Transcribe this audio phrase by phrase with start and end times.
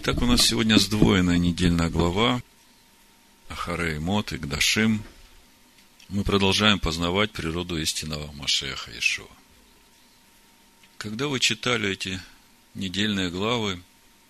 [0.00, 2.40] Итак, у нас сегодня сдвоенная недельная глава
[3.48, 5.02] Ахарей Мот и Гдашим.
[6.08, 9.26] Мы продолжаем познавать природу истинного Машеха Ишуа.
[10.98, 12.20] Когда вы читали эти
[12.74, 13.82] недельные главы,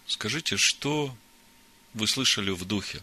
[0.07, 1.15] скажите, что
[1.93, 3.03] вы слышали в духе?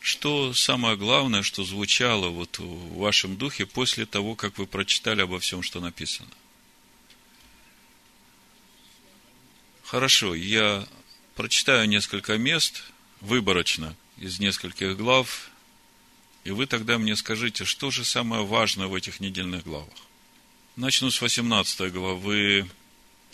[0.00, 5.40] Что самое главное, что звучало вот в вашем духе после того, как вы прочитали обо
[5.40, 6.28] всем, что написано?
[9.82, 10.86] Хорошо, я
[11.34, 12.82] прочитаю несколько мест
[13.20, 15.50] выборочно из нескольких глав,
[16.44, 19.94] и вы тогда мне скажите, что же самое важное в этих недельных главах.
[20.76, 22.68] Начну с 18 главы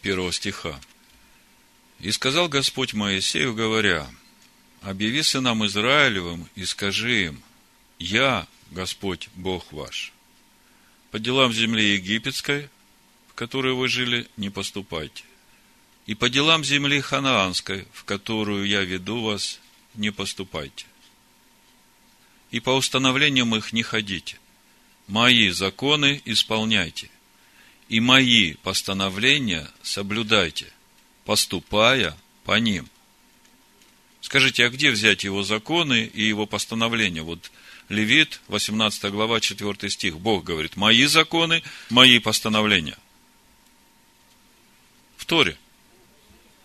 [0.03, 0.81] 1 стиха.
[1.99, 4.09] «И сказал Господь Моисею, говоря,
[4.81, 7.43] объяви сынам Израилевым и скажи им,
[7.99, 10.13] Я, Господь, Бог ваш.
[11.11, 12.71] По делам земли египетской,
[13.29, 15.25] в которой вы жили, не поступайте
[16.07, 19.61] и по делам земли ханаанской, в которую я веду вас,
[19.95, 20.87] не поступайте.
[22.51, 24.39] И по установлениям их не ходите.
[25.07, 27.11] Мои законы исполняйте,
[27.89, 30.73] и мои постановления соблюдайте,
[31.25, 32.89] поступая по ним.
[34.21, 37.23] Скажите, а где взять его законы и его постановления?
[37.23, 37.51] Вот
[37.89, 40.19] Левит, 18 глава, 4 стих.
[40.19, 42.99] Бог говорит, мои законы, мои постановления.
[45.17, 45.57] В Торе–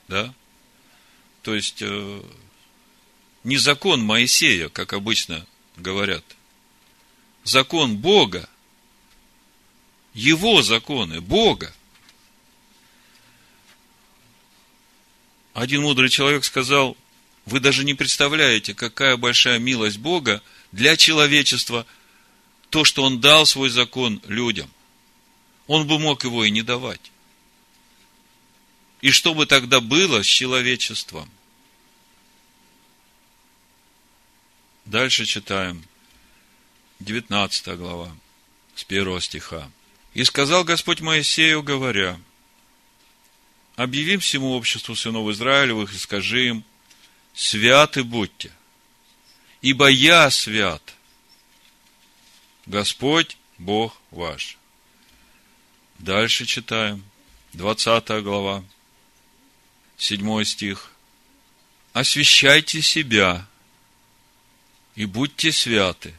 [0.07, 0.33] да?
[1.41, 2.21] То есть, э,
[3.43, 5.45] не закон Моисея, как обычно
[5.77, 6.23] говорят.
[7.43, 8.49] Закон Бога.
[10.13, 11.73] Его законы, Бога.
[15.53, 16.97] Один мудрый человек сказал,
[17.45, 21.85] вы даже не представляете, какая большая милость Бога для человечества,
[22.69, 24.69] то, что Он дал свой закон людям.
[25.67, 27.11] Он бы мог его и не давать.
[29.05, 31.29] И что бы тогда было с человечеством?
[34.85, 35.85] Дальше читаем.
[37.01, 38.17] 19 глава,
[38.73, 39.69] с первого стиха.
[40.15, 42.19] «И сказал Господь Моисею, говоря,
[43.75, 46.63] объявим всему обществу сынов Израилевых и скажи им,
[47.35, 48.51] святы будьте,
[49.61, 50.95] ибо я свят,
[52.65, 54.57] Господь Бог ваш.
[55.99, 57.03] Дальше читаем,
[57.53, 58.63] 20 глава,
[59.97, 60.91] седьмой стих.
[61.94, 63.47] Освящайте себя
[64.95, 66.13] и будьте святы,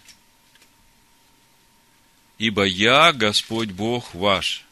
[2.38, 4.64] ибо я Господь Бог ваш.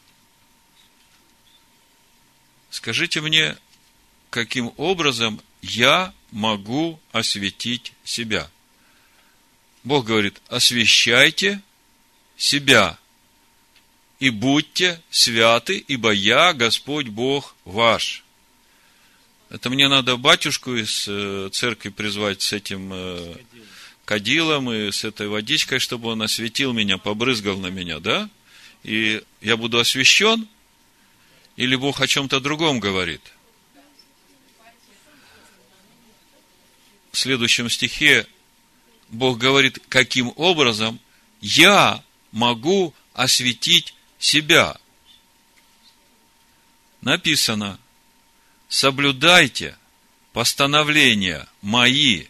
[2.69, 3.55] Скажите мне,
[4.29, 8.49] каким образом я могу осветить себя?
[9.83, 11.61] Бог говорит, освящайте
[12.35, 12.97] себя
[14.19, 18.24] и будьте святы, ибо я Господь Бог ваш.
[19.49, 23.35] Это мне надо батюшку из э, церкви призвать с этим э,
[24.03, 28.29] кадилом и с этой водичкой, чтобы он осветил меня, побрызгал на меня, да?
[28.83, 30.47] И я буду освящен?
[31.57, 33.21] Или Бог о чем-то другом говорит?
[37.11, 38.27] В следующем стихе
[39.09, 40.99] Бог говорит, каким образом
[41.39, 44.77] я могу осветить себя.
[47.01, 47.79] Написано,
[48.75, 49.77] соблюдайте
[50.33, 52.25] постановления мои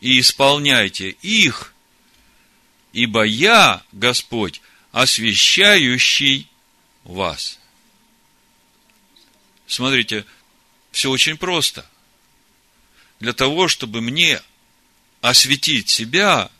[0.00, 1.72] и исполняйте их,
[2.92, 4.60] ибо я, Господь,
[4.90, 6.46] освящающий
[7.04, 7.58] вас.
[9.66, 10.26] Смотрите,
[10.90, 11.86] все очень просто.
[13.18, 14.42] Для того, чтобы мне
[15.22, 16.50] осветить себя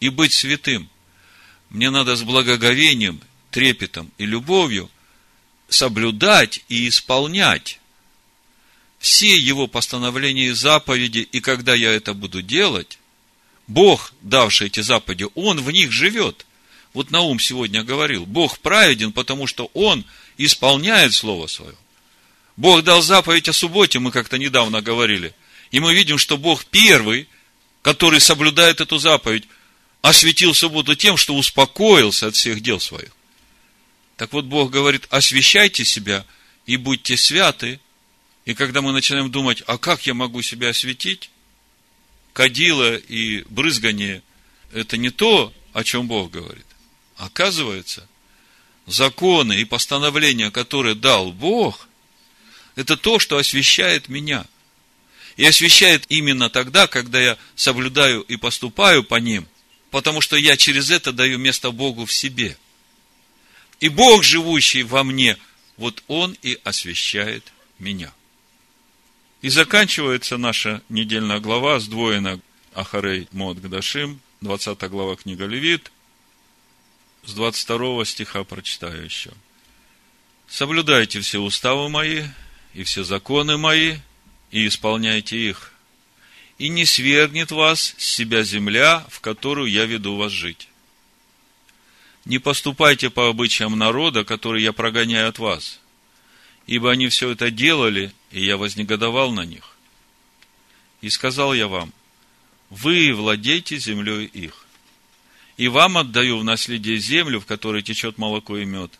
[0.00, 0.90] и быть святым,
[1.70, 3.20] мне надо с благоговением,
[3.52, 4.90] трепетом и любовью
[5.68, 7.78] соблюдать и исполнять
[8.98, 12.98] все его постановления и заповеди, и когда я это буду делать,
[13.66, 16.46] Бог, давший эти заповеди, Он в них живет.
[16.94, 20.04] Вот Наум сегодня говорил, Бог праведен, потому что Он
[20.36, 21.74] исполняет Слово Свое.
[22.56, 25.32] Бог дал заповедь о субботе, мы как-то недавно говорили.
[25.70, 27.28] И мы видим, что Бог первый,
[27.82, 29.44] который соблюдает эту заповедь,
[30.02, 33.10] осветил субботу тем, что успокоился от всех дел своих.
[34.16, 36.24] Так вот, Бог говорит, освящайте себя
[36.66, 37.78] и будьте святы,
[38.48, 41.28] и когда мы начинаем думать, а как я могу себя осветить,
[42.32, 44.22] кадила и брызгание–
[44.72, 46.64] это не то, о чем Бог говорит.
[47.18, 48.08] Оказывается,
[48.86, 51.90] законы и постановления, которые дал Бог,
[52.74, 54.46] это то, что освещает меня.
[55.36, 59.46] И освещает именно тогда, когда я соблюдаю и поступаю по ним,
[59.90, 62.56] потому что я через это даю место Богу в себе.
[63.80, 65.36] И Бог, живущий во мне,
[65.76, 68.10] вот Он и освещает меня.
[69.40, 72.40] И заканчивается наша недельная глава, сдвоена
[72.74, 75.92] Ахарей Мод Гдашим, 20 глава книга Левит,
[77.24, 79.30] с 22 стиха прочитаю еще.
[80.48, 82.24] Соблюдайте все уставы мои
[82.74, 83.98] и все законы мои,
[84.50, 85.72] и исполняйте их.
[86.58, 90.68] И не свергнет вас с себя земля, в которую я веду вас жить.
[92.24, 95.78] Не поступайте по обычаям народа, который я прогоняю от вас,
[96.66, 99.76] ибо они все это делали, и я вознегодовал на них.
[101.00, 101.92] И сказал я вам,
[102.70, 104.66] вы владейте землей их.
[105.56, 108.98] И вам отдаю в наследие землю, в которой течет молоко и мед.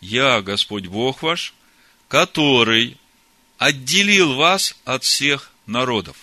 [0.00, 1.54] Я, Господь Бог ваш,
[2.08, 2.96] который
[3.58, 6.16] отделил вас от всех народов.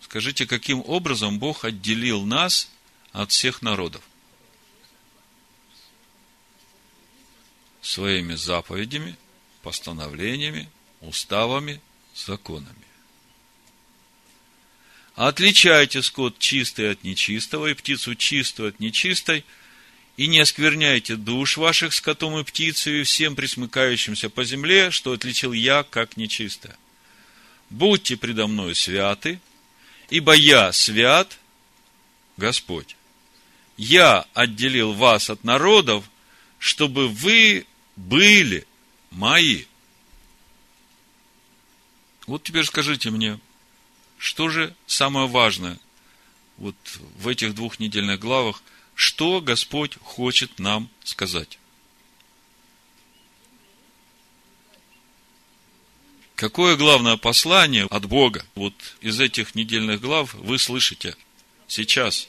[0.00, 2.70] Скажите, каким образом Бог отделил нас
[3.12, 4.02] от всех народов?
[7.82, 9.16] Своими заповедями,
[9.62, 10.68] постановлениями,
[11.00, 11.80] уставами,
[12.14, 12.74] законами.
[15.14, 19.44] Отличайте скот чистый от нечистого и птицу чистую от нечистой–
[20.20, 25.54] и не оскверняйте душ ваших скотом и птицей и всем присмыкающимся по земле, что отличил
[25.54, 26.76] я, как нечисто.
[27.70, 29.40] Будьте предо мною святы,
[30.10, 31.38] ибо я свят,
[32.36, 32.96] Господь.
[33.78, 36.04] Я отделил вас от народов,
[36.58, 37.64] чтобы вы
[38.08, 38.66] были
[39.10, 39.64] мои.
[42.26, 43.38] Вот теперь скажите мне,
[44.18, 45.78] что же самое важное
[46.56, 46.76] вот
[47.18, 48.62] в этих двух недельных главах–
[49.00, 51.58] что Господь хочет нам сказать.
[56.34, 61.16] Какое главное послание от Бога вот из этих недельных глав вы слышите
[61.66, 62.28] сейчас?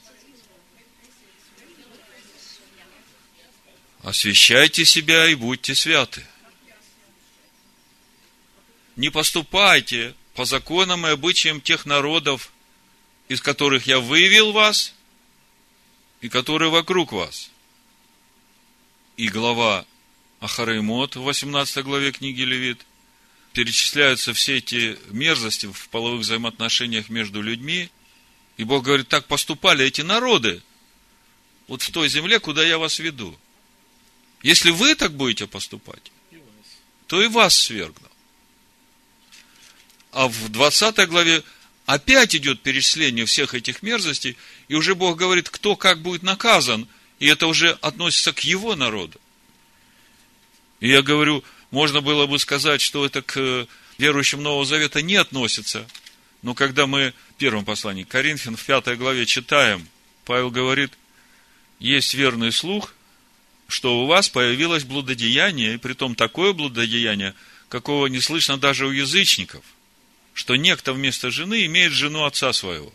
[4.04, 6.26] Освящайте себя и будьте святы.
[8.96, 12.52] Не поступайте по законам и обычаям тех народов,
[13.28, 14.94] из которых я вывел вас,
[16.22, 17.52] и которые вокруг вас.
[19.18, 19.86] И глава
[20.40, 22.86] Ахаремот в 18 главе книги Левит
[23.54, 27.92] перечисляются все эти мерзости в половых взаимоотношениях между людьми.
[28.58, 30.64] И Бог говорит, так поступали эти народы
[31.68, 33.38] вот в той земле, куда я вас веду.
[34.44, 36.12] Если вы так будете поступать,
[37.08, 38.08] то и вас свергну.
[40.12, 41.44] А в 20 главе
[41.86, 46.88] опять идет перечисление всех этих мерзостей, и уже Бог говорит, кто как будет наказан,
[47.20, 49.20] и это уже относится к его народу.
[50.80, 53.68] И я говорю, можно было бы сказать, что это к
[53.98, 55.88] верующим Нового Завета не относится,
[56.42, 59.88] но когда мы в первом послании Коринфян в пятой главе читаем,
[60.26, 60.92] Павел говорит,
[61.80, 62.94] есть верный слух,
[63.72, 67.36] что у вас появилось блудодеяние, и притом такое блудодеяние,
[67.70, 69.64] какого не слышно даже у язычников–
[70.34, 72.94] что некто вместо жены имеет жену отца своего.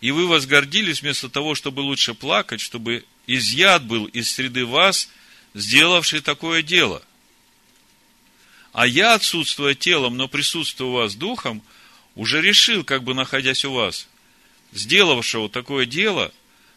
[0.00, 5.08] И вы возгордились вместо того, чтобы лучше плакать, чтобы изъят был из среды вас,
[5.54, 7.02] сделавший такое дело.
[8.72, 11.62] А я, отсутствуя телом, но присутствуя у вас духом,
[12.14, 14.08] уже решил, как бы находясь у вас,
[14.72, 16.32] сделавшего такое дело,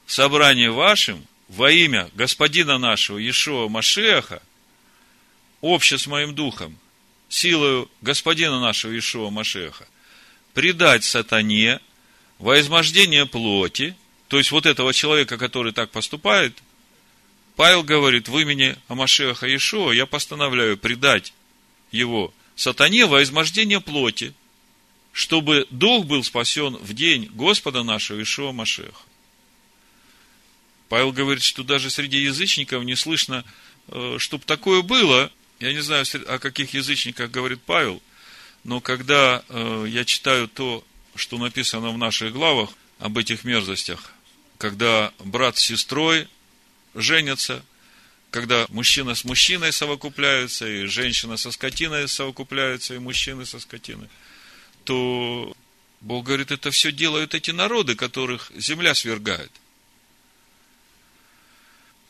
[0.06, 4.42] в собрании вашим, во имя Господина нашего Иешуа Машеха,
[5.62, 6.78] обще с моим духом,
[7.30, 9.88] силою Господина нашего Ишуа Машеха,
[10.56, 11.80] предать сатане
[12.40, 13.96] во измождение плоти,
[14.30, 16.58] то есть вот этого человека, который так поступает,
[17.56, 21.34] Павел говорит, в имени Амашеха Ишуа я постановляю предать
[21.92, 24.34] его сатане во измождение плоти,
[25.12, 29.04] чтобы дух был спасен в день Господа нашего Ишуа Машеха.
[30.94, 33.44] Павел говорит, что даже среди язычников не слышно,
[33.88, 35.32] э, чтобы такое было–
[35.64, 38.02] я не знаю, о каких язычниках говорит Павел,
[38.66, 40.86] но когда э, я читаю то,
[41.16, 42.70] что написано в наших главах
[43.00, 44.12] об этих мерзостях,
[44.58, 46.28] когда брат с сестрой
[46.96, 47.64] женятся,
[48.30, 54.10] когда мужчина с мужчиной совокупляются, и женщина со скотиной совокупляются, и мужчины со скотиной,
[54.84, 55.56] то
[56.02, 59.52] Бог говорит, это все делают эти народы, которых земля свергает.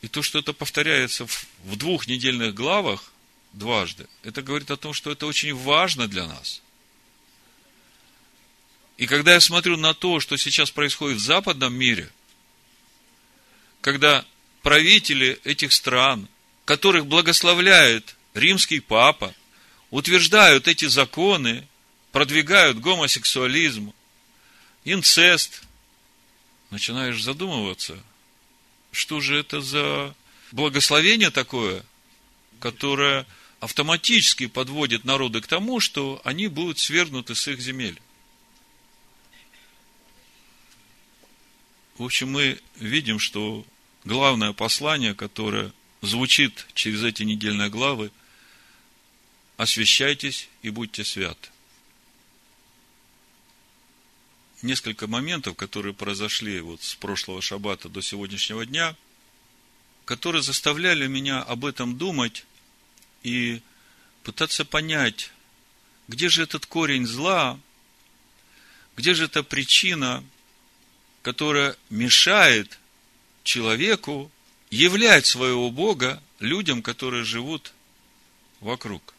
[0.04, 3.14] И то, что это повторяется в двух недельных главах,
[3.54, 4.06] дважды.
[4.22, 6.62] Это говорит о том, что это очень важно для нас.
[8.98, 12.12] И когда я смотрю на то, что сейчас происходит в западном мире,
[13.80, 14.26] когда
[14.62, 16.28] правители этих стран,
[16.66, 19.34] которых благословляет римский папа,
[19.90, 21.66] утверждают эти законы,
[22.12, 23.94] продвигают гомосексуализм,
[24.84, 25.64] инцест,
[26.72, 27.98] начинаешь задумываться,
[28.94, 30.16] что же это за
[30.52, 31.84] благословение такое,
[32.60, 33.26] которое
[33.60, 38.00] автоматически подводит народы к тому, что они будут свергнуты с их земель.
[41.98, 43.66] В общем, мы видим, что
[44.04, 45.72] главное послание, которое
[46.02, 48.12] звучит через эти недельные главы,
[49.58, 51.50] освящайтесь и будьте святы.
[54.63, 58.96] Несколько моментов, которые произошли вот с прошлого шаббата до сегодняшнего дня,
[60.05, 62.46] которые заставляли меня об этом думать
[63.24, 63.62] и
[64.24, 65.32] пытаться понять,
[66.08, 67.60] где же этот корень зла,
[68.96, 70.24] где же эта причина,
[71.24, 72.79] которая мешает
[73.43, 74.32] человеку
[74.70, 77.74] являть своего Бога людям, которые живут
[78.62, 79.13] вокруг.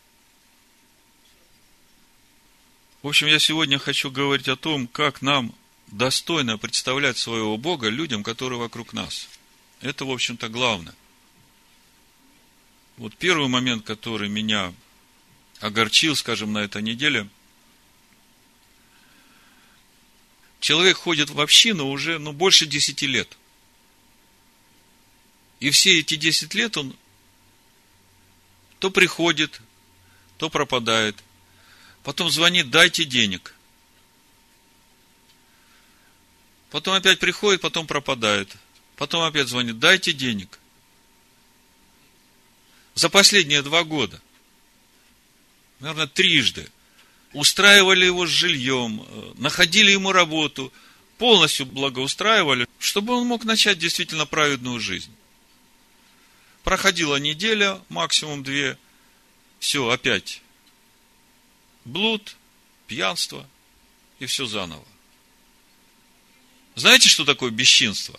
[3.05, 5.55] В общем, я сегодня хочу говорить о том, как нам
[5.89, 9.29] достойно представлять своего Бога людям, которые вокруг нас.
[9.83, 10.95] Это, в общем-то, главное.
[12.97, 14.73] Вот первый момент, который меня
[15.61, 17.29] огорчил, скажем, на этой неделе.
[20.61, 23.37] Человек ходит в общину уже, ну, больше десяти лет.
[25.61, 26.97] И все эти десять лет он
[28.79, 29.61] то приходит,
[30.39, 31.23] то пропадает.
[32.05, 33.55] Потом звонит, дайте денег.
[36.71, 38.55] Потом опять приходит, потом пропадает.
[38.97, 40.61] Потом опять звонит, дайте денег
[42.95, 44.21] за последние два года,
[45.81, 46.69] наверное, трижды,
[47.33, 50.73] устраивали его с жильем, э, находили ему работу,
[51.19, 55.13] полностью благоустраивали, чтобы он мог начать действительно праведную жизнь.
[56.63, 58.79] Проходила неделя, максимум две,
[59.59, 60.44] все, опять
[61.85, 62.37] блуд,
[62.87, 63.49] пьянство
[64.19, 64.85] и все заново.
[66.75, 68.19] Знаете, что такое бесчинство?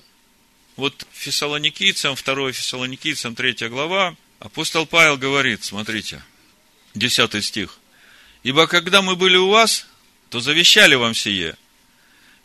[0.76, 6.24] Вот Фессалоникийцам, 2 Фессалоникийцам, 3 глава, Апостол Павел говорит, смотрите,
[6.94, 7.80] 10 стих.
[8.44, 9.88] Ибо когда мы были у вас,
[10.30, 11.58] то завещали вам сие.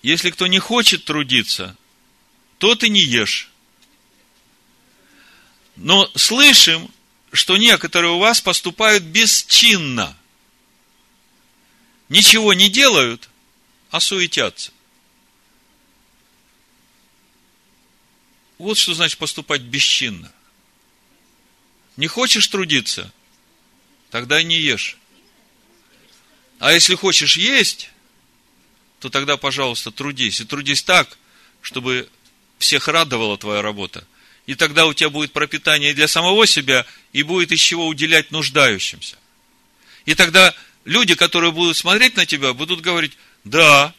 [0.02, 1.76] Если кто не хочет трудиться,
[2.58, 3.50] тот и не ешь.
[5.76, 6.90] Но слышим,
[7.32, 10.16] что некоторые у вас поступают бесчинно.
[12.10, 13.30] Ничего не делают,
[13.90, 14.72] а суетятся.
[18.58, 20.30] Вот что значит поступать бесчинно.
[21.96, 23.12] Не хочешь трудиться?
[24.10, 24.98] Тогда не ешь.
[26.58, 27.90] А если хочешь есть,
[28.98, 30.40] то тогда, пожалуйста, трудись.
[30.40, 31.16] И трудись так,
[31.62, 32.10] чтобы
[32.58, 34.04] всех радовала твоя работа.
[34.46, 39.16] И тогда у тебя будет пропитание для самого себя, и будет из чего уделять нуждающимся.
[40.06, 43.94] И тогда люди, которые будут смотреть на тебя, будут говорить, да,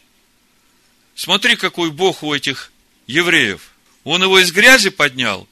[1.14, 2.72] смотри, какой Бог у этих
[3.06, 3.72] евреев.
[4.04, 5.48] Он его из грязи поднял,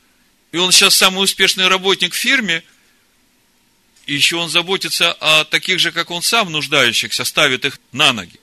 [0.53, 2.65] и он сейчас самый успешный работник в фирме,
[4.07, 8.41] и еще он заботится о таких же, как он сам, нуждающихся, ставит их на ноги.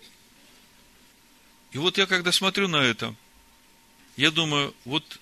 [1.73, 3.13] И вот я когда смотрю на это,
[4.15, 5.19] я думаю, вот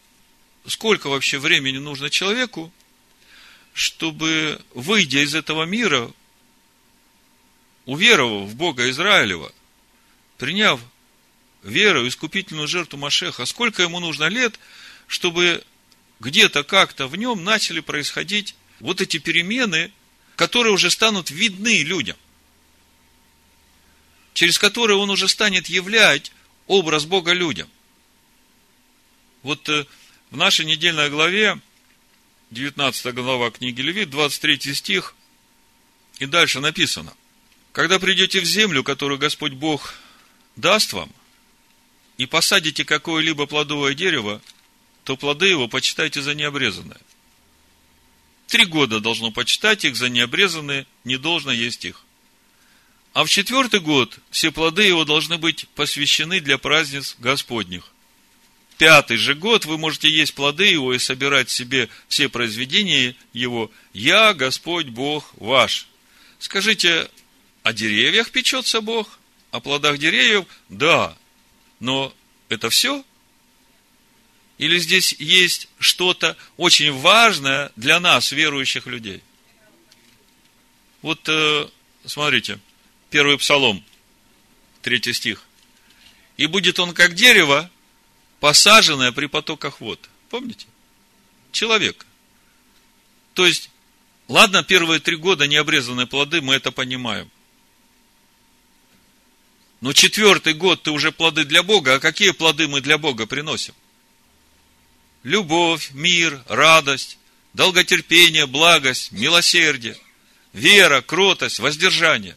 [0.68, 2.72] сколько вообще времени нужно человеку,
[3.74, 6.12] чтобы, выйдя из этого мира,
[7.86, 9.52] уверовав в Бога Израилева,
[10.38, 10.80] приняв
[11.64, 14.60] веру, искупительную жертву Машеха, сколько ему нужно лет,
[15.08, 15.64] чтобы
[16.20, 19.92] где-то как-то в нем начали происходить вот эти перемены,
[20.36, 22.18] которые уже станут видны людям,
[24.34, 26.32] через которые он уже станет являть
[26.68, 27.70] образ Бога людям.
[29.44, 29.86] Вот э,
[30.32, 31.60] в нашей недельной главе,
[32.52, 35.16] 19 глава книги Левит, 23 стих,
[36.20, 37.14] и дальше написано,
[37.76, 39.96] когда придете в землю, которую Господь Бог
[40.56, 41.12] даст вам,
[42.18, 44.42] и посадите какое-либо плодовое дерево,
[45.04, 47.02] то плоды его почитайте за необрезанные.
[48.48, 52.02] Три года должно почитать их за необрезанные, не должно есть их.
[53.12, 57.92] А в четвертый год все плоды его должны быть посвящены для праздниц Господних.
[58.78, 63.70] Пятый же год вы можете есть плоды его и собирать себе все произведения его.
[63.92, 65.88] Я, Господь Бог ваш.
[66.40, 67.10] Скажите,
[67.66, 69.18] о деревьях печется Бог?
[69.50, 70.46] О плодах деревьев?
[70.70, 71.18] Да.
[71.80, 72.14] Но
[72.48, 73.04] это все?
[74.60, 79.24] Или здесь есть что-то очень важное для нас, верующих людей?
[81.02, 81.68] Вот, э,
[82.06, 82.60] смотрите,
[83.10, 83.84] первый псалом,
[84.84, 85.42] третий стих.
[86.38, 87.72] «И будет он, как дерево,
[88.42, 90.08] посаженное при потоках вод».
[90.30, 90.68] Помните?
[91.52, 92.06] Человек.
[93.34, 93.72] То есть,
[94.28, 97.32] ладно, первые три года необрезанные плоды, мы это понимаем.
[99.86, 103.76] Но четвертый год ты уже плоды для Бога, а какие плоды мы для Бога приносим?
[105.22, 107.20] любовь, мир, радость,
[107.54, 109.96] долготерпение, благость, милосердие,
[110.54, 112.36] вера, кротость, воздержание.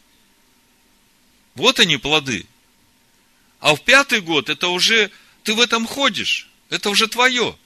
[1.55, 2.45] Вот они плоды.
[3.59, 5.09] А в пятый год это уже
[5.41, 6.51] ты в этом ходишь.
[6.69, 7.57] Это уже твое.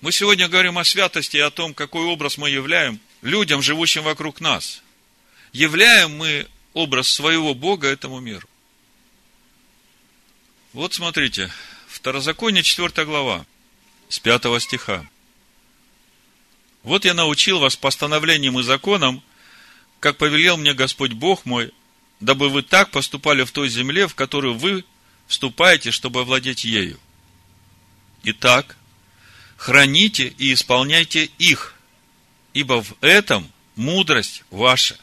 [0.00, 4.40] Мы сегодня говорим о святости и о том, какой образ мы являем людям, живущим вокруг
[4.40, 4.82] нас.
[5.52, 8.48] Являем мы образ своего Бога этому миру.
[10.72, 11.52] Вот смотрите,
[11.88, 13.46] Второзаконие, 4 глава,
[14.08, 15.06] с 5 стиха.
[16.82, 19.22] Вот я научил вас постановлениям и законам,
[20.00, 21.72] как повелел мне Господь Бог мой,
[22.20, 24.84] дабы вы так поступали в той земле, в которую вы
[25.26, 27.00] вступаете, чтобы овладеть ею.
[28.22, 28.76] Итак,
[29.56, 31.74] храните и исполняйте их,
[32.54, 34.98] ибо в этом мудрость ваша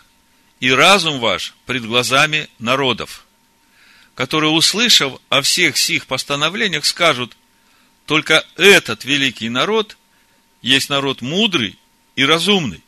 [0.59, 3.25] и разум ваш пред глазами народов,
[4.15, 7.35] которые, услышав о всех сих постановлениях, скажут,
[8.05, 9.97] только этот великий народ
[10.61, 11.77] есть народ мудрый
[12.15, 12.81] и разумный.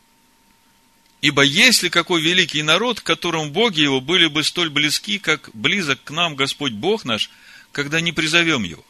[1.21, 6.03] Ибо есть ли какой великий народ, которому боги его были бы столь близки, как близок
[6.03, 7.31] к нам Господь Бог наш,
[7.71, 8.85] когда не призовем его?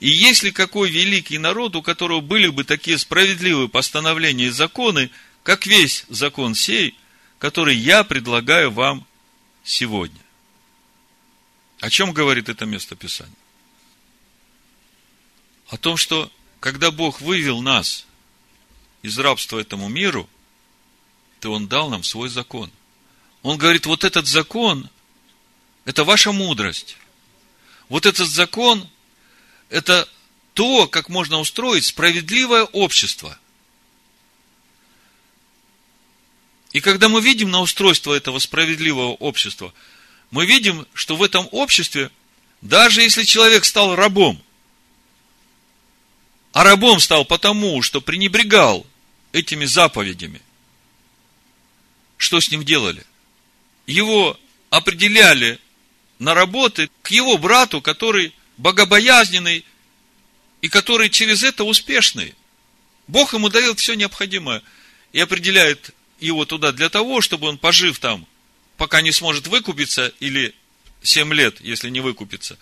[0.00, 5.10] И есть ли какой великий народ, у которого были бы такие справедливые постановления и законы,
[5.42, 6.96] как весь закон сей,
[7.40, 9.04] который я предлагаю вам
[9.64, 10.20] сегодня?
[11.80, 13.34] О чем говорит это место Писания?
[15.68, 16.30] О том, что
[16.60, 18.06] когда Бог вывел нас
[19.02, 20.28] из рабства этому миру,
[21.40, 22.70] то Он дал нам свой закон.
[23.42, 24.90] Он говорит, вот этот закон,
[25.86, 26.98] это ваша мудрость.
[27.88, 28.86] Вот этот закон
[29.70, 30.06] это
[30.52, 33.38] то, как можно устроить справедливое общество.
[36.72, 39.74] И когда мы видим на устройство этого справедливого общества,
[40.30, 42.10] мы видим, что в этом обществе,
[42.60, 44.40] даже если человек стал рабом,
[46.52, 48.86] а рабом стал потому, что пренебрегал
[49.32, 50.40] этими заповедями,
[52.16, 53.04] что с ним делали?
[53.86, 55.58] Его определяли
[56.18, 59.64] на работы к его брату, который богобоязненный
[60.60, 62.34] и который через это успешный.
[63.08, 64.62] Бог ему дает все необходимое
[65.12, 68.26] и определяет его туда для того, чтобы он, пожив там,
[68.76, 70.54] пока не сможет выкупиться, или
[71.02, 72.58] 7 лет, если не выкупится,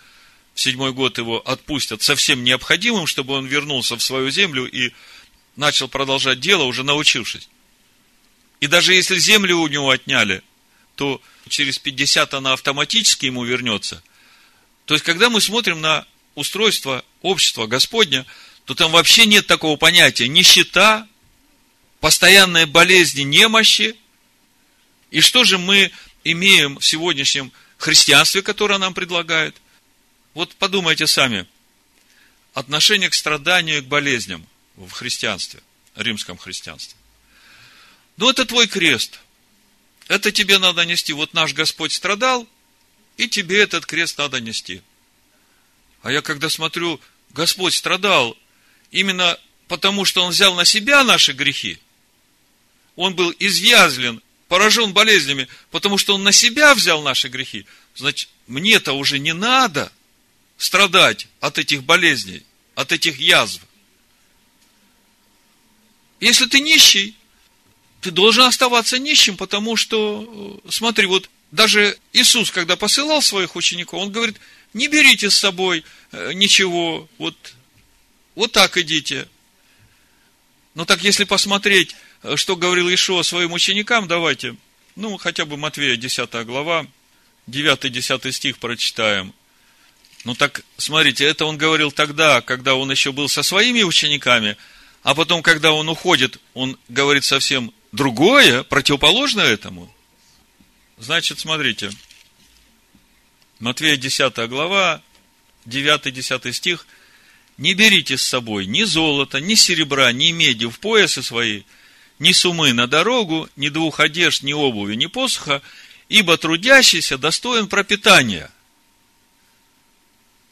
[0.53, 4.91] в седьмой год его отпустят совсем необходимым, чтобы он вернулся в свою землю и
[5.55, 7.49] начал продолжать дело, уже научившись.
[8.59, 10.43] И даже если землю у него отняли,
[10.95, 14.03] то через 50 она автоматически ему вернется.
[14.85, 18.25] То есть, когда мы смотрим на устройство общества Господня,
[18.65, 21.07] то там вообще нет такого понятия нищета,
[21.99, 23.95] постоянные болезни, немощи.
[25.11, 25.91] И что же мы
[26.23, 29.55] имеем в сегодняшнем христианстве, которое нам предлагает?
[30.33, 31.45] Вот подумайте сами.
[32.53, 35.61] Отношение к страданию и к болезням в христианстве,
[35.95, 36.97] римском христианстве.
[38.17, 39.19] Ну, это твой крест.
[40.07, 41.13] Это тебе надо нести.
[41.13, 42.47] Вот наш Господь страдал,
[43.17, 44.81] и тебе этот крест надо нести.
[46.01, 46.99] А я когда смотрю,
[47.31, 48.37] Господь страдал
[48.91, 51.79] именно потому, что Он взял на себя наши грехи.
[52.99, 57.65] Он был изъязлен, поражен болезнями, потому что Он на себя взял наши грехи.
[57.95, 59.89] Значит, мне-то уже не надо
[60.57, 62.43] страдать от этих болезней,
[62.75, 63.61] от этих язв.
[66.19, 67.15] Если ты нищий,
[68.01, 74.01] ты должен оставаться нищим, потому что, э, смотри, вот даже Иисус, когда посылал своих учеников,
[74.01, 74.41] он говорит,
[74.73, 77.37] не берите с собой э, ничего, вот,
[78.35, 79.29] вот так идите.
[80.75, 81.95] Ну так, если посмотреть,
[82.35, 84.55] что говорил Ишуа своим ученикам, давайте,
[84.95, 86.85] ну, хотя бы Матвея 10 глава,
[87.47, 89.33] 9-10 стих прочитаем.
[90.25, 94.57] Ну так, смотрите, это он говорил тогда, когда он еще был со своими учениками,
[95.03, 99.93] а потом, когда он уходит, он говорит совсем другое, противоположное этому–
[100.99, 101.91] Значит, смотрите,
[103.59, 105.01] Матвея 10 глава,
[105.65, 106.85] 9-10 стих.
[107.57, 111.63] Не берите с собой ни золота, ни серебра, ни меди в поясы свои,
[112.19, 115.61] ни сумы на дорогу, ни двух одежд, ни обуви, ни посуха,
[116.07, 118.51] ибо трудящийся достоин пропитания.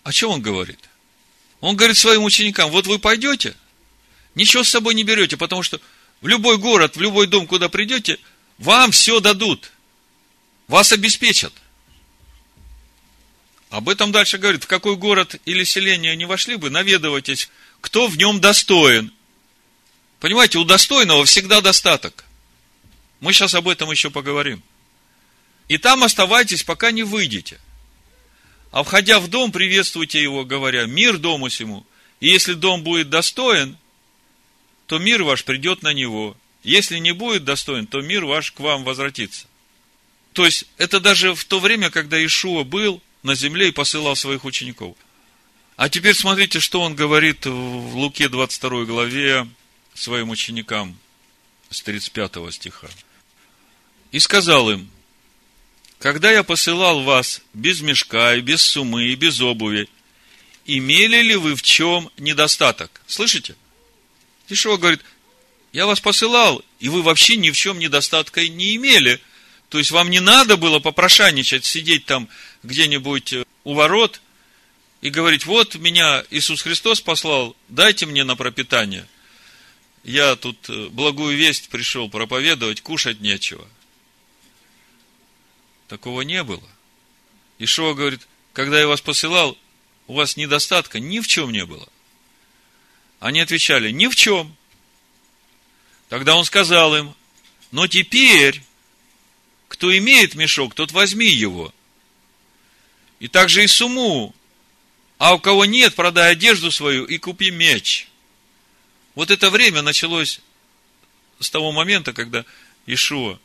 [0.03, 0.79] О чем он говорит?
[1.59, 3.55] Он говорит своим ученикам, вот вы пойдете,
[4.35, 5.81] ничего с собой не берете, потому что
[6.21, 8.19] в любой город, в любой дом, куда придете,
[8.57, 9.71] вам все дадут–
[10.67, 11.53] вас обеспечат.
[13.69, 17.49] Об этом дальше говорит, в какой город или селение не вошли бы, наведывайтесь,
[17.81, 19.13] кто в нем достоин.
[20.19, 22.25] Понимаете, у достойного всегда достаток.
[23.19, 24.63] Мы сейчас об этом еще поговорим.
[25.67, 27.59] И там оставайтесь, пока не выйдете.
[28.71, 31.85] А входя в дом, приветствуйте его, говоря, мир дому сему.
[32.19, 33.77] И если дом будет достоин,
[34.87, 36.35] то мир ваш придет на него.
[36.63, 39.47] Если не будет достоин, то мир ваш к вам возвратится.
[40.33, 44.45] То есть, это даже в то время, когда Ишуа был на земле и посылал своих
[44.45, 44.95] учеников.
[45.75, 49.47] А теперь смотрите, что он говорит в Луке 22 главе
[49.97, 50.97] своим ученикам
[51.69, 52.87] с 35 стиха.
[54.11, 54.89] И сказал им,
[55.99, 59.89] когда я посылал вас без мешка и без сумы и без обуви,
[60.65, 63.01] имели ли вы в чем недостаток?
[63.07, 63.55] Слышите?
[64.47, 65.01] Ишуа говорит,
[65.73, 69.19] я вас посылал, и вы вообще ни в чем недостатка не имели.
[69.69, 72.29] То есть вам не надо было попрошайничать, сидеть там
[72.63, 73.33] где-нибудь
[73.63, 74.21] у ворот
[75.01, 79.07] и говорить, вот меня Иисус Христос послал, дайте мне на пропитание.
[80.03, 83.67] Я тут э, благую весть пришел проповедовать, кушать нечего.
[85.87, 86.67] Такого не было.
[87.59, 89.57] Ишуа говорит, когда я вас посылал,
[90.07, 91.87] у вас недостатка ни в чем не было.
[93.19, 94.55] Они отвечали, ни в чем.
[96.09, 97.15] Тогда он сказал им,
[97.71, 98.63] но теперь,
[99.67, 101.73] кто имеет мешок, тот возьми его.
[103.19, 104.33] И также и суму.
[105.17, 108.07] А у кого нет, продай одежду свою и купи меч.
[109.17, 110.41] Вот это время началось
[111.39, 112.45] с того момента, когда
[112.85, 113.39] Ишуа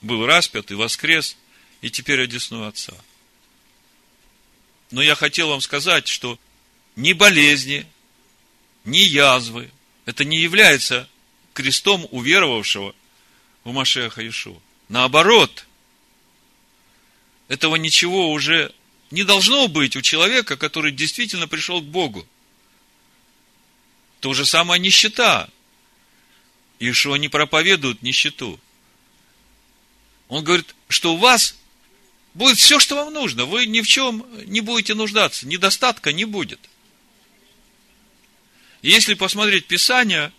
[0.00, 1.36] был распят и воскрес,
[1.80, 2.94] и теперь одесную Отца.
[4.92, 6.38] Но я хотел вам сказать, что
[6.94, 7.86] ни болезни,
[8.84, 9.72] ни язвы,
[10.04, 11.08] это не является
[11.54, 12.94] крестом уверовавшего
[13.64, 14.60] в Машеха Ишуа.
[14.88, 15.66] Наоборот,
[17.48, 18.72] этого ничего уже
[19.10, 22.28] не должно быть у человека, который действительно пришел к Богу.
[24.26, 25.48] То же самое нищета.
[26.80, 28.58] Ишуа не проповедует нищету.
[30.26, 31.54] Он говорит, что у вас
[32.34, 33.44] будет все, что вам нужно.
[33.44, 35.46] Вы ни в чем не будете нуждаться.
[35.46, 36.58] Недостатка не будет.
[38.82, 40.32] Если посмотреть Писание,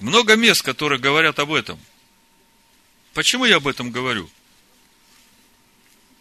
[0.00, 1.78] много мест, которые говорят об этом.
[3.14, 4.28] Почему я об этом говорю?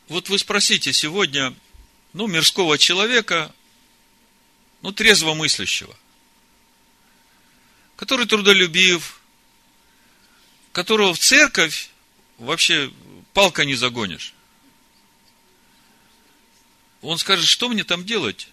[0.10, 1.56] Вот вы спросите сегодня,
[2.14, 3.52] ну, мирского человека,
[4.84, 5.98] ну, трезво мыслящего,
[7.98, 9.20] который трудолюбив,
[10.72, 11.90] которого в церковь
[12.38, 12.94] вообще
[13.34, 14.34] палка не загонишь.
[17.02, 18.50] Он скажет, что мне там делать?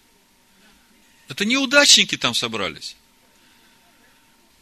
[1.27, 2.95] Это неудачники там собрались.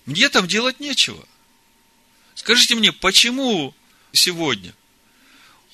[0.05, 1.25] Мне там делать нечего.
[2.35, 3.73] Скажите мне, почему
[4.11, 4.73] сегодня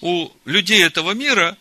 [0.02, 1.58] у людей этого мира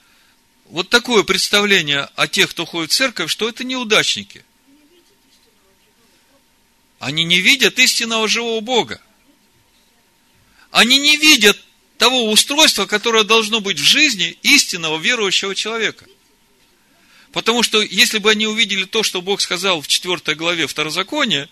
[0.66, 4.44] вот такое представление о тех, кто ходит в церковь, что это неудачники?
[6.98, 9.00] Они не видят истинного живого Бога.
[10.70, 11.58] Они не видят
[11.96, 16.06] того устройства, которое должно быть в жизни истинного верующего человека.
[17.32, 21.48] Потому что если бы они увидели то, что Бог сказал в 4 главе Второзакония,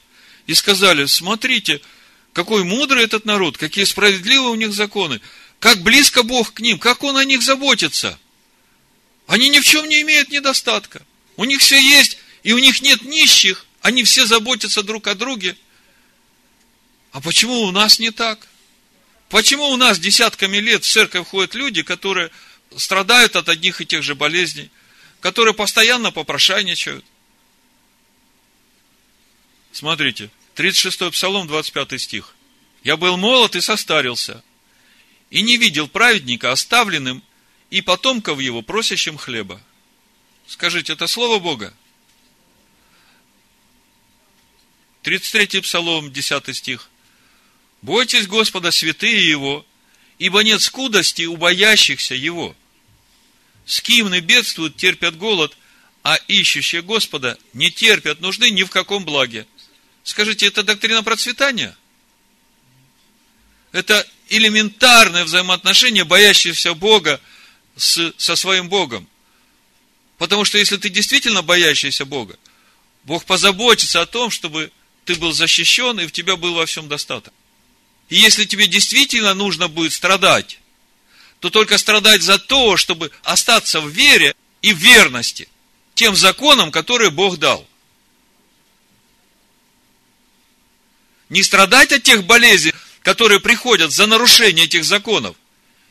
[0.46, 1.80] и сказали, смотрите,
[2.32, 5.20] какой мудрый этот народ, какие справедливые у них законы,
[5.58, 8.18] как близко Бог к ним, как Он о них заботится.
[9.26, 11.04] Они ни в чем не имеют недостатка.
[11.36, 15.56] У них все есть, и у них нет нищих, они все заботятся друг о друге.
[17.12, 18.48] А почему у нас не так?
[19.28, 22.32] Почему у нас десятками лет в церковь ходят люди, которые
[22.76, 24.72] страдают от одних и тех же болезней,
[25.20, 27.04] которые постоянно попрошайничают?
[29.70, 32.34] Смотрите, 36 Псалом, 25 стих.
[32.82, 34.42] «Я был молод и состарился,
[35.30, 37.22] и не видел праведника оставленным
[37.70, 39.62] и потомков его просящим хлеба».
[40.48, 41.72] Скажите, это слово Бога?
[45.06, 46.88] 33 Псалом, 10 стих.
[47.80, 49.64] «Бойтесь Господа, святые Его,
[50.18, 52.56] ибо нет скудости у боящихся Его.
[53.66, 55.56] Скимны бедствуют, терпят голод,
[56.02, 59.46] а ищущие Господа не терпят нужды ни в каком благе».
[60.02, 61.76] Скажите, это доктрина процветания?
[63.70, 67.20] Это элементарное взаимоотношение боящегося Бога
[67.76, 69.06] с, со своим Богом.
[70.18, 72.36] Потому что если ты действительно боящийся Бога,
[73.04, 74.72] Бог позаботится о том, чтобы
[75.06, 77.32] ты был защищен и в тебя был во всем достаток.
[78.10, 80.60] И если тебе действительно нужно будет страдать,
[81.40, 85.48] то только страдать за то, чтобы остаться в вере и в верности
[85.94, 87.66] тем законам, которые Бог дал–
[91.28, 95.36] Не страдать от тех болезней, которые приходят за нарушение этих законов.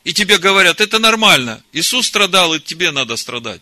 [0.04, 1.64] И тебе говорят, это нормально.
[1.74, 3.62] Иисус страдал, и тебе надо страдать.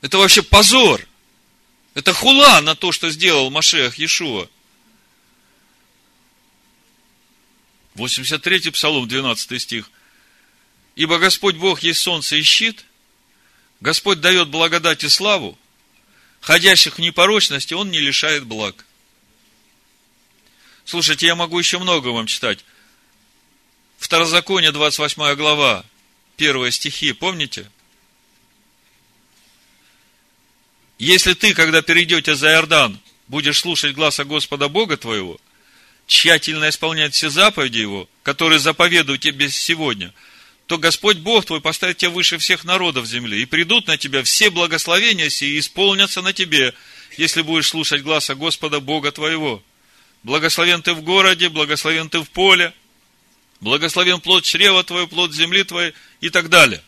[0.00, 1.06] Это вообще позор.
[1.94, 4.48] Это хула на то, что сделал Машех Иешуа.
[7.94, 9.90] 83 Псалом, 12 стих.
[10.94, 12.84] Ибо Господь Бог есть солнце и щит,
[13.80, 15.58] Господь дает благодать и славу,
[16.40, 18.86] ходящих в непорочности, он не лишает благ.
[20.84, 22.64] Слушайте, я могу еще много вам читать.
[23.98, 25.84] Второзаконие, 28 глава,
[26.36, 27.70] первые стихи, помните?
[31.02, 35.36] Если ты, когда перейдете за Иордан, будешь слушать гласа Господа Бога твоего,
[36.06, 40.14] тщательно исполнять все заповеди Его, которые заповедуют тебе сегодня,
[40.66, 44.48] то Господь Бог твой поставит тебя выше всех народов земли, и придут на тебя все
[44.48, 46.72] благословения сии и исполнятся на тебе,
[47.18, 49.60] если будешь слушать гласа Господа Бога твоего.
[50.22, 52.72] Благословен ты в городе, благословен ты в поле,
[53.58, 56.80] благословен плод чрева твое, плод земли твоей и так далее.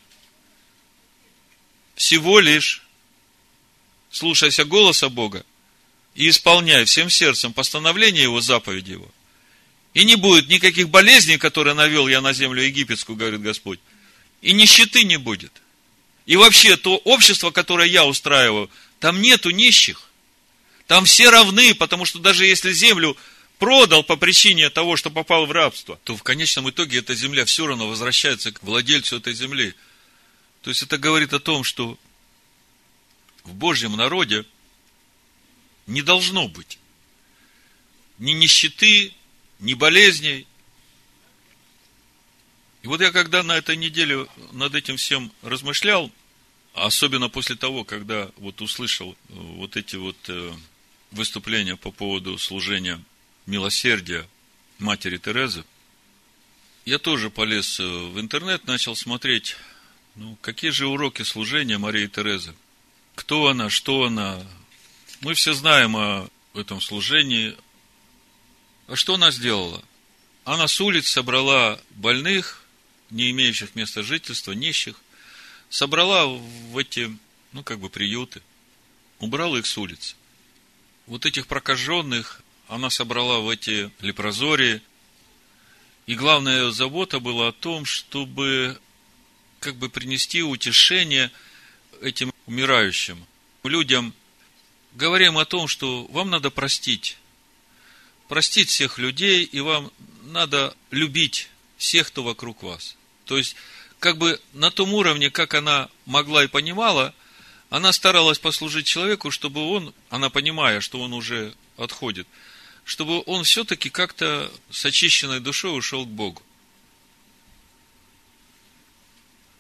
[1.97, 2.84] Всего лишь
[4.15, 5.45] слушайся голоса Бога
[6.15, 9.11] и исполняй всем сердцем постановление Его, заповеди Его.
[9.93, 13.81] И не будет никаких болезней, которые навел я на землю египетскую, говорит Господь.
[14.41, 15.53] И нищеты не будет.
[16.27, 20.09] И вообще, то общество, которое я устраиваю, там нету нищих.
[20.87, 23.17] Там все равны, потому что даже если землю
[23.59, 27.67] продал по причине того, что попал в рабство, то в конечном итоге эта земля все
[27.67, 29.75] равно возвращается к владельцу этой земли.
[30.63, 31.99] То есть это говорит о том, что
[33.45, 34.45] в Божьем народе
[35.87, 36.79] не должно быть
[38.19, 39.13] ни нищеты,
[39.59, 40.47] ни болезней.
[42.83, 46.11] И вот я когда на этой неделе над этим всем размышлял,
[46.75, 50.53] особенно после того, когда вот услышал э, вот эти вот э,
[51.11, 53.03] выступления по поводу служения
[53.47, 54.29] милосердия
[54.79, 55.65] матери Терезы,
[56.85, 59.57] я тоже полез э, в интернет, начал смотреть,
[60.15, 62.55] ну, какие же уроки служения Марии Терезы.
[63.15, 64.45] Кто она, что она.
[65.21, 67.57] Мы все знаем о этом служении.
[68.87, 69.83] А что она сделала?
[70.45, 72.63] Она с улиц собрала больных,
[73.11, 74.97] не имеющих места жительства, нищих,
[75.71, 77.17] собрала в эти,
[77.53, 78.43] ну, как бы, приюты,
[79.21, 80.17] убрала их с улиц.
[81.07, 84.83] Вот этих прокаженных она собрала в эти лепрозории.
[86.07, 88.79] И главная ее забота была о том, чтобы
[89.61, 91.31] как бы принести утешение
[92.03, 93.27] этим умирающим
[93.63, 94.15] людям.
[94.93, 97.19] Говорим о том, что вам надо простить.
[98.29, 99.91] Простить всех людей, и вам
[100.23, 102.97] надо любить всех, кто вокруг вас.
[103.25, 103.57] То есть,
[103.99, 107.15] как бы на том уровне, как она могла и понимала,
[107.71, 112.29] она старалась послужить человеку, чтобы он, она понимая, что он уже отходит–
[112.85, 116.43] чтобы он все-таки как-то с очищенной душой ушел к Богу.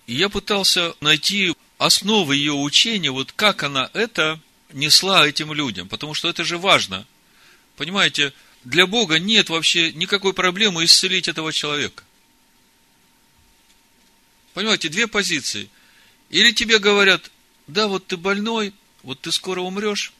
[0.07, 4.40] И я пытался найти основы ее учения, вот как она это
[4.73, 7.07] несла этим людям, потому что это же важно.
[7.77, 8.33] Понимаете,
[8.64, 12.03] для Бога нет вообще никакой проблемы исцелить этого человека.
[14.55, 15.68] Понимаете, две позиции.
[16.31, 17.31] Или тебе говорят,
[17.66, 20.12] да, вот ты больной, вот ты скоро умрешь,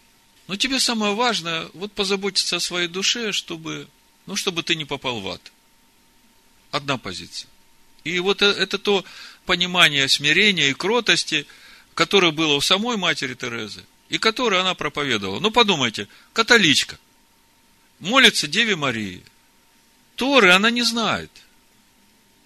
[0.46, 3.88] но тебе самое важное, вот позаботиться о своей душе, чтобы,
[4.27, 5.53] ну, чтобы ты не попал в ад.
[6.70, 7.48] Одна позиция.
[8.05, 9.05] И вот э, это то
[9.44, 11.46] понимание смирения и кротости,
[11.94, 15.40] которое было у самой матери Терезы, и которое она проповедовала.
[15.40, 16.98] Ну, подумайте, католичка,
[18.00, 19.22] молится Деве Марии.
[20.16, 21.30] Торы она не знает.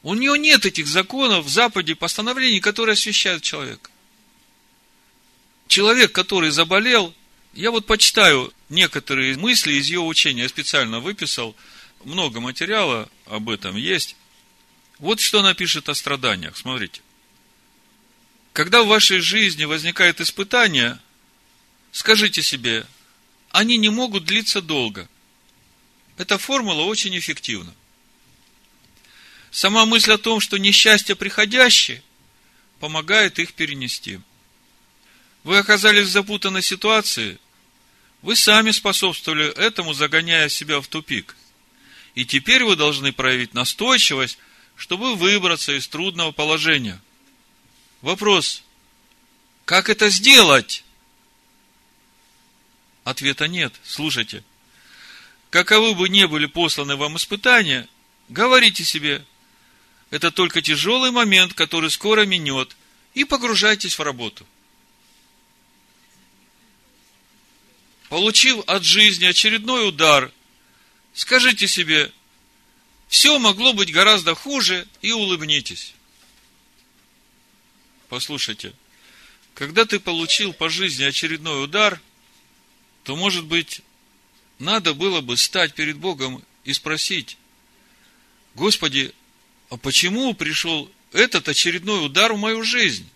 [0.02, 3.90] У нее нет этих законов, заповедей, постановлений, которые освещают человека.
[5.66, 7.14] Человек, который заболел,
[7.52, 10.42] я вот почитаю некоторые мысли из ее учения.
[10.42, 11.56] Я специально выписал.
[12.04, 14.16] Много материала об этом есть.
[14.98, 16.56] Вот что она пишет о страданиях.
[16.56, 17.00] Смотрите.
[18.52, 20.98] Когда в вашей жизни возникает испытание,
[21.92, 22.86] скажите себе,
[23.50, 25.08] они не могут длиться долго.
[26.16, 27.72] Эта формула очень эффективна.
[29.50, 32.02] Сама мысль о том, что несчастье приходящее,
[32.80, 34.20] помогает их перенести.
[35.44, 37.38] Вы оказались в запутанной ситуации,
[38.22, 41.36] вы сами способствовали этому, загоняя себя в тупик.
[42.14, 44.38] И теперь вы должны проявить настойчивость,
[44.78, 46.98] чтобы выбраться из трудного положения.
[48.00, 48.62] Вопрос,
[49.66, 50.84] как это сделать?
[53.04, 53.74] Ответа нет.
[53.84, 54.42] Слушайте.
[55.50, 57.86] Каковы бы ни были посланы вам испытания,
[58.30, 59.22] говорите себе,
[60.10, 62.74] это только тяжелый момент, который скоро минет,
[63.12, 64.46] и погружайтесь в работу–
[68.08, 70.32] получив от жизни очередной удар,
[71.14, 72.10] скажите себе,
[73.08, 75.94] все могло быть гораздо хуже, и улыбнитесь.
[78.08, 78.72] Послушайте,
[79.54, 82.00] когда ты получил по жизни очередной удар,
[83.04, 83.80] то, может быть,
[84.58, 87.38] надо было бы стать перед Богом и спросить,
[88.54, 89.12] Господи,
[89.70, 93.08] а почему пришел этот очередной удар в мою жизнь?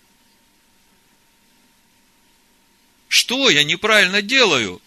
[3.08, 4.80] Что я неправильно делаю?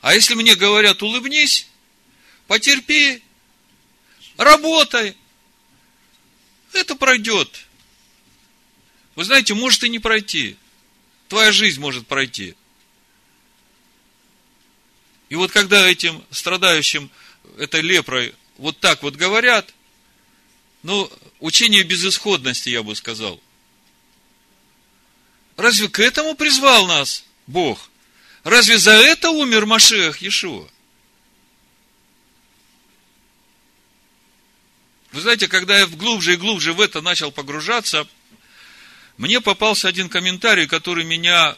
[0.00, 1.66] А если мне говорят, улыбнись,
[2.46, 3.22] Потерпи,
[4.36, 5.16] работай.
[6.72, 7.66] Это пройдет.
[9.14, 10.56] Вы знаете, может и не пройти.
[11.28, 12.54] Твоя жизнь может пройти.
[15.28, 17.10] И вот когда этим страдающим
[17.58, 19.74] этой лепрой вот так вот говорят,
[20.82, 23.40] ну, учение безысходности, я бы сказал.
[25.56, 27.90] Разве к этому призвал нас Бог?
[28.44, 30.68] Разве за это умер Машех Иешуа?
[35.16, 38.06] Вы знаете, когда я глубже и глубже в это начал погружаться,
[39.16, 41.56] мне попался один комментарий, который меня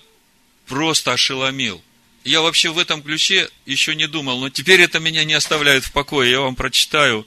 [0.66, 1.82] просто ошеломил.
[2.22, 5.90] Я вообще в этом ключе еще не думал, но теперь это меня не оставляет в
[5.90, 6.30] покое.
[6.30, 7.26] Я вам прочитаю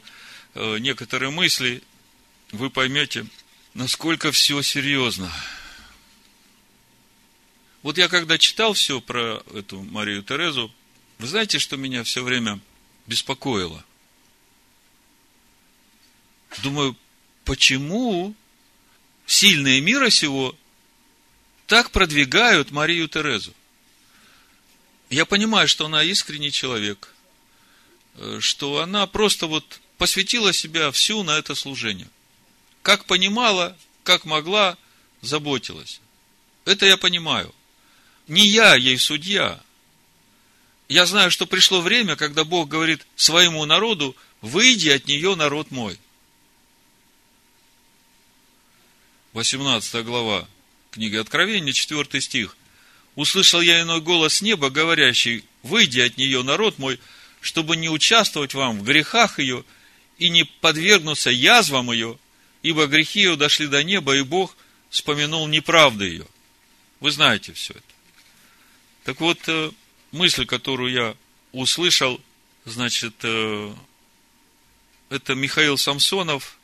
[0.53, 1.83] э, некоторые мысли,
[2.53, 3.25] вы поймете,
[3.73, 5.29] насколько все серьезно.
[7.81, 10.73] Вот я когда читал все про эту Марию Терезу,
[11.17, 12.61] вы знаете, что меня все время
[13.05, 13.83] беспокоило?
[16.59, 16.95] Думаю,
[17.45, 18.35] почему
[19.25, 20.55] сильные мира сего
[21.67, 23.53] так продвигают Марию Терезу?
[25.09, 27.13] Я понимаю, что она искренний человек,
[28.15, 32.09] э, что она просто вот посвятила себя всю на это служение.
[32.81, 34.77] Как понимала, как могла,
[35.21, 36.01] заботилась.
[36.65, 37.53] Это я понимаю.
[38.27, 39.61] Не я ей судья.
[40.87, 45.99] Я знаю, что пришло время, когда Бог говорит своему народу, выйди от нее, народ мой.
[49.33, 50.45] 18 глава
[50.91, 52.57] книги Откровения, 4 стих.
[53.15, 56.99] «Услышал я иной голос неба, говорящий, выйди от нее, народ мой,
[57.39, 59.63] чтобы не участвовать вам в грехах ее
[60.17, 62.17] и не подвергнуться язвам ее,
[62.61, 64.57] ибо грехи ее дошли до неба, и Бог
[64.89, 66.27] вспомянул неправды ее».
[66.99, 67.83] Вы знаете все это.
[69.05, 69.71] Так вот, э,
[70.11, 71.15] мысль, которую я
[71.53, 72.21] услышал,
[72.65, 73.73] значит, э,
[75.09, 76.57] это Михаил Самсонов–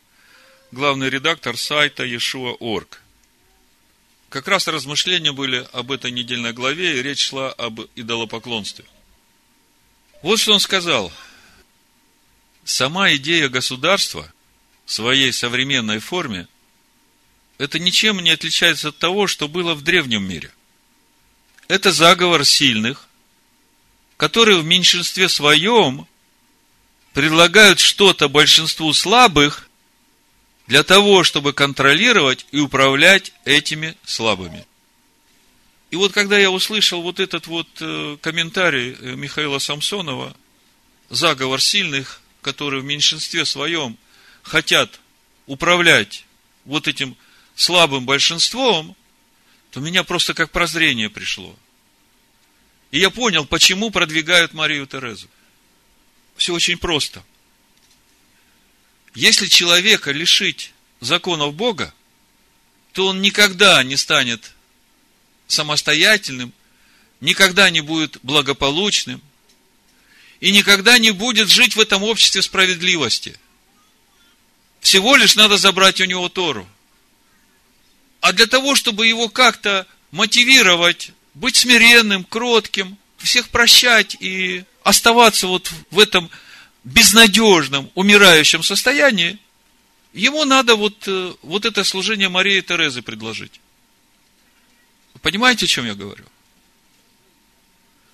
[0.71, 3.01] главный редактор сайта Yeshua.org.
[4.29, 8.85] Как раз размышления были об этой недельной главе, и речь шла об идолопоклонстве.
[10.21, 11.11] Вот что он сказал.
[12.65, 14.31] Сама идея государства
[14.85, 16.47] в своей современной форме
[17.57, 20.51] это ничем не отличается от того, что было в древнем мире.
[21.69, 23.07] Это заговор сильных,
[24.17, 26.07] которые в меньшинстве своем
[27.13, 29.66] предлагают что-то большинству слабых
[30.67, 34.65] для того, чтобы контролировать и управлять этими слабыми.
[35.89, 40.35] И вот когда я услышал вот этот вот э, комментарий э, Михаила Самсонова,
[41.09, 43.97] заговор сильных, которые в меньшинстве своем
[44.41, 44.99] хотят
[45.45, 46.25] управлять
[46.65, 47.15] вот этим
[47.55, 48.95] слабым большинством,
[49.71, 51.55] то меня просто как прозрение пришло.
[52.91, 55.29] И я понял, почему продвигают Марию Терезу.
[56.35, 57.23] Все очень просто–
[59.13, 61.93] если человека лишить законов Бога,
[62.93, 64.53] то он никогда не станет
[65.47, 66.53] самостоятельным,
[67.21, 69.21] никогда не будет благополучным
[70.39, 73.39] и никогда не будет жить в этом обществе справедливости.
[74.81, 76.67] Всего лишь надо забрать у него Тору.
[78.21, 85.71] А для того, чтобы его как-то мотивировать, быть смиренным, кротким, всех прощать и оставаться вот
[85.91, 86.29] в этом
[86.87, 89.37] безнадежном, умирающем состоянии,
[90.13, 93.59] ему надо вот, э, вот это служение Марии Терезы предложить.
[95.21, 96.23] понимаете, о чем я говорю?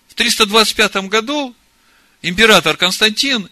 [0.08, 1.56] В 325 году
[2.22, 3.50] император Константин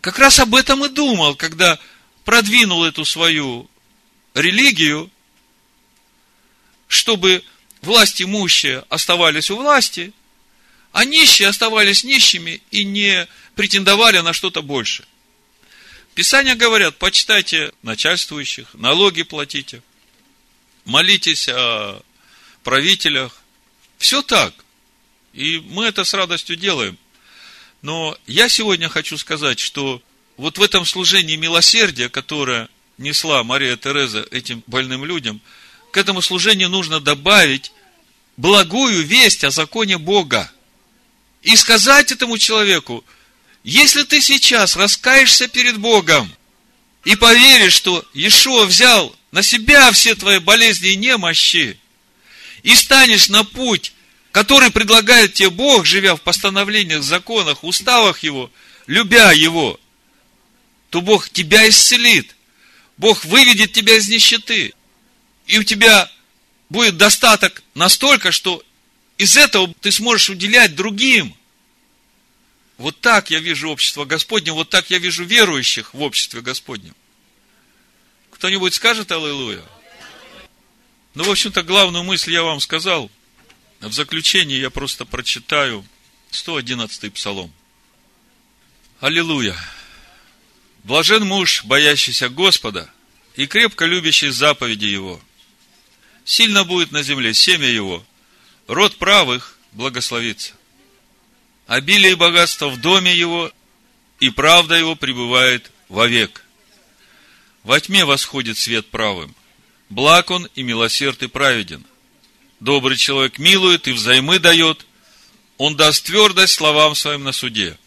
[0.00, 1.78] как раз об этом и думал, когда
[2.24, 3.68] продвинул эту свою
[4.34, 5.10] религию,
[6.86, 7.42] чтобы
[7.82, 10.12] власть имущие оставались у власти,
[10.92, 15.04] а нищие оставались нищими и не претендовали на что-то больше.
[16.14, 19.82] Писания говорят, почитайте начальствующих, налоги платите,
[20.84, 22.00] молитесь о
[22.62, 23.42] правителях.
[23.98, 24.54] Все так.
[25.32, 26.96] И мы это с радостью делаем.
[27.82, 30.00] Но я сегодня хочу сказать, что
[30.36, 35.40] вот в этом служении милосердия, которое несла Мария Тереза этим больным людям,
[35.90, 37.72] к этому служению нужно добавить
[38.36, 40.50] благую весть о законе Бога.
[41.42, 43.04] И сказать этому человеку,
[43.64, 46.30] если ты сейчас раскаешься перед Богом
[47.02, 51.78] и поверишь, что Иешуа взял на себя все твои болезни и немощи,
[52.62, 53.94] и станешь на путь,
[54.32, 58.50] который предлагает тебе Бог, живя в постановлениях, законах, уставах Его,
[58.86, 59.80] любя Его,
[60.90, 62.36] то Бог тебя исцелит.
[62.98, 64.74] Бог выведет тебя из нищеты.
[65.46, 66.10] И у тебя
[66.68, 68.62] будет достаток настолько, что
[69.18, 71.34] из этого ты сможешь уделять другим–
[72.76, 76.94] Вот так я вижу общество Господне, вот так я вижу верующих в обществе Господнем.
[78.30, 79.62] Кто-нибудь скажет Аллилуйя?
[81.14, 83.10] Ну, в общем-то, главную мысль я вам сказал.
[83.80, 85.86] В заключение я просто прочитаю
[86.32, 87.52] 111-й псалом.
[88.98, 89.56] Аллилуйя!
[90.82, 92.90] Блажен муж, боящийся Господа
[93.36, 95.20] и крепко любящий заповеди Его.
[96.24, 98.04] Сильно будет на земле семя Его,
[98.66, 100.54] род правых благословится.
[101.66, 103.50] Обилие и в доме Его,
[104.20, 106.44] и правда Его пребывает вовек.
[107.62, 109.34] Во тьме восходит свет правым.
[109.88, 111.84] Благ он и милосерд и праведен.
[112.60, 114.86] Добрый человек милует и взаймы дает.
[115.56, 117.78] Он даст твердость словам своим на суде.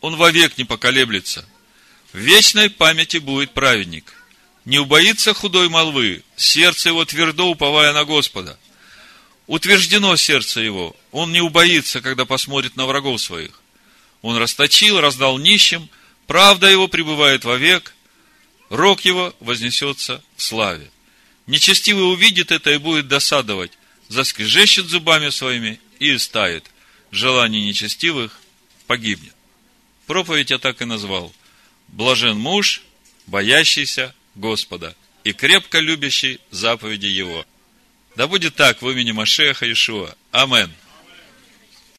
[0.00, 1.48] Он вовек не поколеблется.
[2.12, 4.12] В вечной памяти будет праведник.
[4.64, 8.58] Не убоится худой молвы, сердце его твердо уповая на Господа.
[9.52, 13.60] Утверждено сердце его, он не убоится, когда посмотрит на врагов своих.
[14.22, 15.90] Он расточил, раздал нищим,
[16.26, 17.94] правда его пребывает вовек,
[18.70, 20.90] рог его вознесется в славе.
[21.46, 23.72] Нечестивый увидит это и будет досадовать,
[24.08, 26.64] заскрежещет зубами своими и истает.
[27.10, 28.40] Желание нечестивых
[28.86, 29.34] погибнет.
[30.06, 31.30] Проповедь я так и назвал.
[31.88, 32.80] Блажен муж,
[33.26, 37.44] боящийся Господа и крепко любящий заповеди Его.
[38.14, 40.14] Да будет так в имени Машеха Ишуа.
[40.32, 40.70] Амен.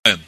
[0.04, 0.22] Амен.